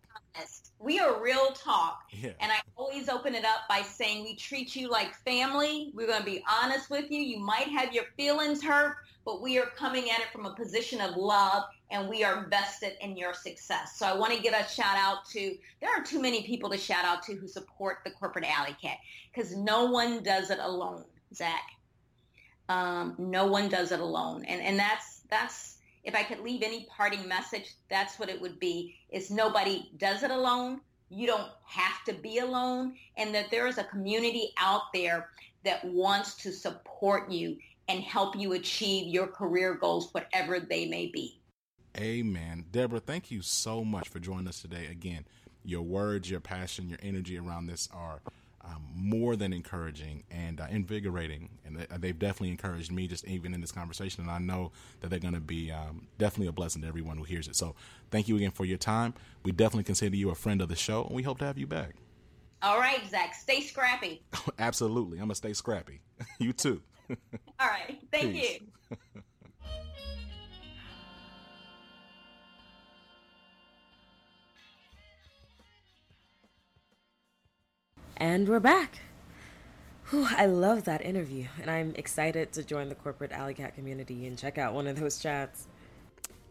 [0.80, 2.02] We are real talk.
[2.10, 2.32] Yeah.
[2.42, 5.92] And I always open it up by saying we treat you like family.
[5.94, 7.22] We're going to be honest with you.
[7.22, 11.02] You might have your feelings hurt, but we are coming at it from a position
[11.02, 13.98] of love and we are vested in your success.
[13.98, 16.78] So I want to give a shout out to, there are too many people to
[16.78, 18.98] shout out to who support the corporate alley cat
[19.34, 21.64] because no one does it alone, Zach.
[22.70, 24.44] Um, no one does it alone.
[24.46, 28.60] And, and that's, that's, if I could leave any parting message, that's what it would
[28.60, 30.82] be is nobody does it alone.
[31.10, 35.30] You don't have to be alone and that there is a community out there
[35.64, 37.58] that wants to support you
[37.88, 41.40] and help you achieve your career goals, whatever they may be.
[41.98, 42.66] Amen.
[42.72, 44.88] Deborah, thank you so much for joining us today.
[44.88, 45.26] Again,
[45.64, 48.22] your words, your passion, your energy around this are
[48.66, 51.50] um, more than encouraging and uh, invigorating.
[51.66, 54.24] And they've definitely encouraged me just even in this conversation.
[54.24, 57.24] And I know that they're going to be um, definitely a blessing to everyone who
[57.24, 57.56] hears it.
[57.56, 57.76] So
[58.10, 59.14] thank you again for your time.
[59.44, 61.68] We definitely consider you a friend of the show, and we hope to have you
[61.68, 61.96] back.
[62.62, 63.36] All right, Zach.
[63.36, 64.24] Stay scrappy.
[64.60, 65.18] Absolutely.
[65.18, 66.00] I'm going to stay scrappy.
[66.40, 66.82] you too.
[67.64, 67.98] All right.
[68.12, 68.60] Thank Peace.
[68.60, 68.98] you.
[78.18, 79.00] And we're back.
[80.10, 84.26] Whew, I love that interview, and I'm excited to join the corporate Alley Cat community
[84.28, 85.68] and check out one of those chats.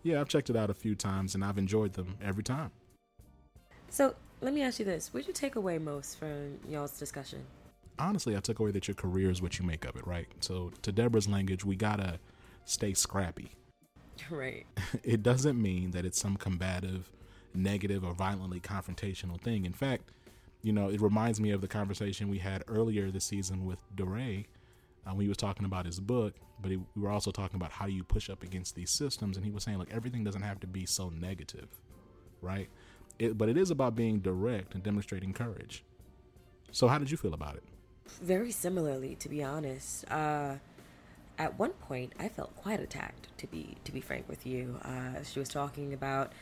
[0.03, 2.73] Yeah, I've checked it out a few times, and I've enjoyed them every time.
[3.89, 5.15] So, let me ask you this.
[5.15, 7.47] What did you take away most from y'all's discussion?
[7.99, 10.27] Honestly, I took away that your career is what you make of it, right?
[10.41, 12.19] So, to Deborah's language, we gotta
[12.65, 13.53] stay scrappy.
[14.31, 14.67] Right.
[15.03, 17.11] it doesn't mean that it's some combative,
[17.55, 19.65] negative, or violently confrontational thing.
[19.65, 20.13] In fact,
[20.63, 24.47] you know, it reminds me of the conversation we had earlier this season with DeRay
[25.07, 27.73] uh, when he was talking about his book, but he, we were also talking about
[27.73, 29.37] how you push up against these systems.
[29.37, 31.69] And he was saying, like, everything doesn't have to be so negative,
[32.41, 32.69] right?
[33.19, 35.85] It, but it is about being direct and demonstrating courage.
[36.71, 37.65] So, how did you feel about it?
[38.21, 40.11] Very similarly, to be honest.
[40.11, 40.57] Uh,
[41.39, 43.29] at one point, I felt quite attacked.
[43.39, 46.33] To be to be frank with you, uh, she was talking about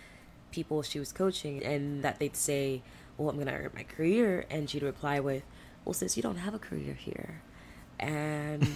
[0.50, 2.82] people she was coaching, and that they'd say,
[3.20, 4.46] well, I'm going to hurt my career.
[4.50, 5.42] And she'd reply with,
[5.84, 7.42] well, sis, you don't have a career here.
[7.98, 8.66] And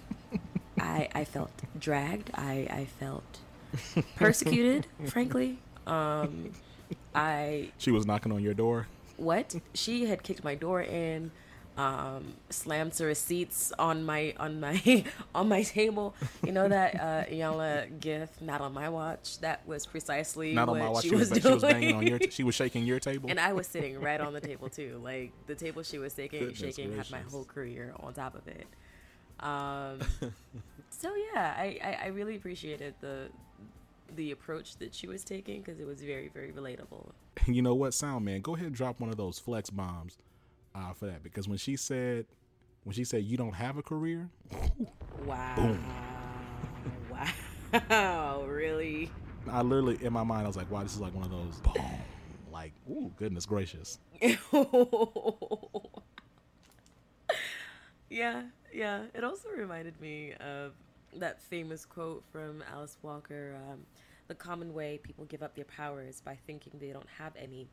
[0.80, 2.30] I, I felt dragged.
[2.34, 3.40] I, I felt
[4.16, 5.58] persecuted, frankly.
[5.86, 6.52] Um,
[7.14, 7.70] I.
[7.78, 8.86] She was knocking on your door?
[9.16, 9.56] What?
[9.74, 11.32] She had kicked my door in.
[11.76, 15.04] Um, slammed some receipts on my on my
[15.34, 16.14] on my table.
[16.44, 19.38] You know that uh, Iyanla gift, not on my watch.
[19.40, 21.02] That was precisely Not what on my watch.
[21.02, 21.54] she, She was, was she doing.
[21.54, 22.18] was banging on your.
[22.18, 23.28] T- she was shaking your table.
[23.28, 25.00] and I was sitting right on the table too.
[25.02, 28.46] Like the table she was shaking, Goodness shaking had my whole career on top of
[28.46, 28.66] it.
[29.40, 29.98] Um,
[30.90, 33.28] so yeah, I, I, I really appreciated the
[34.14, 37.10] the approach that she was taking because it was very very relatable.
[37.46, 40.16] you know what, Sound Man, go ahead and drop one of those flex bombs
[40.74, 42.26] uh, for that because when she said,
[42.84, 44.28] when she said you don't have a career,
[45.26, 45.76] Wow,
[47.90, 49.10] wow, really?
[49.50, 51.60] I literally in my mind I was like, wow, this is like one of those,
[51.60, 51.82] boom,
[52.52, 53.98] like, ooh, goodness gracious.
[58.10, 59.02] yeah, yeah.
[59.14, 60.72] It also reminded me of
[61.16, 63.80] that famous quote from Alice Walker um,
[64.28, 67.68] The common way people give up their power is by thinking they don't have any.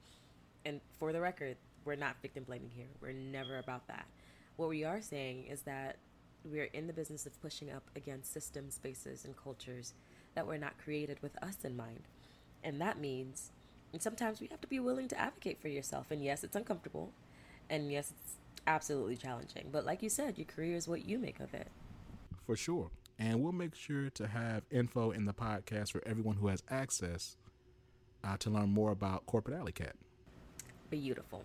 [0.65, 2.87] And for the record, we're not victim blaming here.
[3.01, 4.05] We're never about that.
[4.57, 5.97] What we are saying is that
[6.43, 9.93] we're in the business of pushing up against systems, spaces, and cultures
[10.35, 12.07] that were not created with us in mind.
[12.63, 13.51] And that means
[13.93, 16.11] and sometimes we have to be willing to advocate for yourself.
[16.11, 17.11] And yes, it's uncomfortable.
[17.69, 18.35] And yes, it's
[18.67, 19.69] absolutely challenging.
[19.71, 21.67] But like you said, your career is what you make of it.
[22.45, 22.89] For sure.
[23.19, 27.35] And we'll make sure to have info in the podcast for everyone who has access
[28.23, 29.95] uh, to learn more about Corporate Alley Cat.
[30.89, 31.43] Beautiful.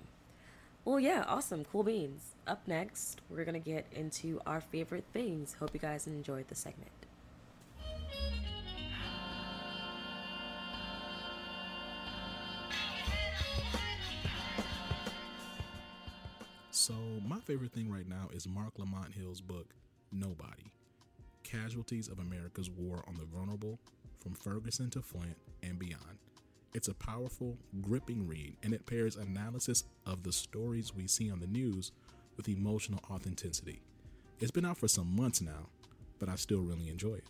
[0.87, 1.65] Well, yeah, awesome.
[1.65, 2.37] Cool beans.
[2.47, 5.57] Up next, we're going to get into our favorite things.
[5.59, 6.93] Hope you guys enjoyed the segment.
[16.71, 16.95] So,
[17.27, 19.75] my favorite thing right now is Marc Lamont Hill's book,
[20.13, 20.71] Nobody
[21.43, 23.81] Casualties of America's War on the Vulnerable
[24.21, 26.19] from Ferguson to Flint and Beyond.
[26.77, 31.41] It's a powerful, gripping read, and it pairs analysis of the stories we see on
[31.41, 31.91] the news
[32.37, 33.81] with emotional authenticity.
[34.41, 35.71] It's been out for some months now,
[36.19, 37.25] but I still really enjoy it.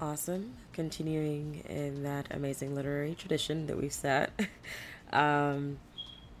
[0.00, 0.54] Awesome.
[0.72, 4.32] Continuing in that amazing literary tradition that we've set.
[5.12, 5.78] um,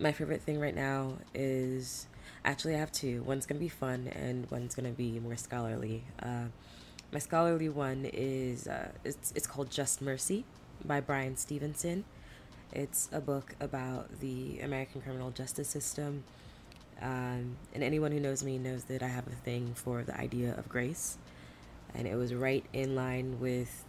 [0.00, 2.08] my favorite thing right now is
[2.44, 3.22] actually I have two.
[3.22, 6.02] One's gonna be fun and one's gonna be more scholarly.
[6.20, 6.46] Uh,
[7.12, 10.44] my scholarly one is uh, it's it's called Just Mercy
[10.84, 12.04] by Bryan Stevenson.
[12.72, 16.24] It's a book about the American criminal justice system.
[17.00, 20.54] Um, and anyone who knows me knows that I have a thing for the idea
[20.56, 21.18] of grace.
[21.94, 23.84] And it was right in line with,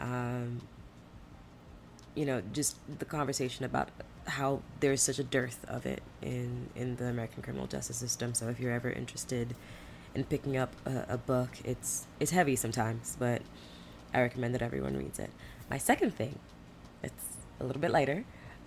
[0.00, 0.62] um,
[2.14, 3.90] you know, just the conversation about
[4.26, 8.34] how there's such a dearth of it in, in the American criminal justice system.
[8.34, 9.54] So if you're ever interested
[10.14, 13.42] in picking up a, a book, it's it's heavy sometimes, but
[14.12, 15.30] I recommend that everyone reads it.
[15.70, 16.38] My second thing,
[17.02, 17.24] it's
[17.60, 18.24] a little bit lighter.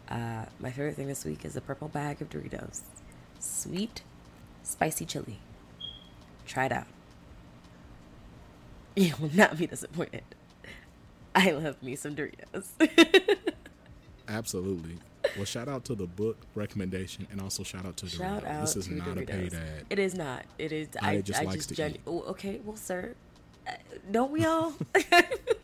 [0.09, 2.81] Uh, my favorite thing this week is a purple bag of Doritos,
[3.39, 4.01] sweet,
[4.63, 5.39] spicy chili.
[6.45, 6.87] Try it out.
[8.95, 10.23] You will not be disappointed.
[11.35, 12.65] I love me some Doritos.
[14.27, 14.97] Absolutely.
[15.35, 18.47] Well, shout out to the book recommendation and also shout out to Shout Doritos.
[18.49, 19.21] out This is not Doritos.
[19.21, 19.85] a paid ad.
[19.91, 20.45] It is not.
[20.57, 20.87] It is.
[20.99, 22.01] I I, just I likes just to gen- eat.
[22.07, 23.13] oh, okay, well, sir,
[23.67, 23.71] uh,
[24.09, 24.73] don't we all?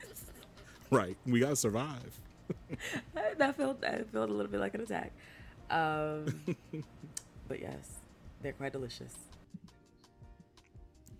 [0.93, 1.17] Right.
[1.25, 2.19] We got to survive.
[3.13, 5.11] that felt that felt a little bit like an attack.
[5.69, 6.25] Um,
[7.47, 7.89] but yes,
[8.41, 9.15] they're quite delicious.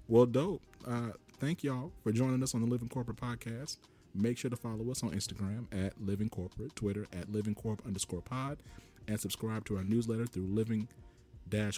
[0.08, 0.62] Well, dope.
[0.86, 3.78] Uh, thank y'all for joining us on the Living Corporate podcast.
[4.14, 8.22] Make sure to follow us on Instagram at Living Corporate, Twitter at Living Corp underscore
[8.22, 8.60] pod,
[9.08, 10.88] and subscribe to our newsletter through living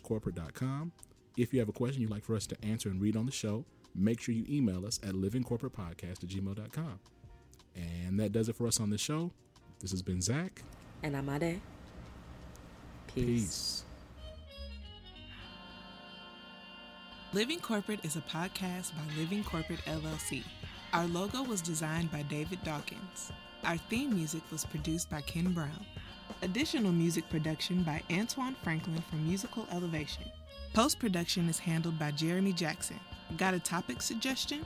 [0.03, 0.91] corporate.com.
[1.37, 3.31] If you have a question you'd like for us to answer and read on the
[3.31, 6.99] show, make sure you email us at livingcorporatepodcast at gmail.com.
[7.75, 9.31] And that does it for us on the show.
[9.79, 10.61] This has been Zach.
[11.03, 11.59] And I'm Ade.
[13.07, 13.25] Peace.
[13.25, 13.83] Peace.
[17.33, 20.43] Living Corporate is a podcast by Living Corporate LLC.
[20.93, 23.31] Our logo was designed by David Dawkins.
[23.65, 25.85] Our theme music was produced by Ken Brown.
[26.41, 30.23] Additional music production by Antoine Franklin from Musical Elevation.
[30.73, 32.99] Post production is handled by Jeremy Jackson.
[33.37, 34.65] Got a topic suggestion?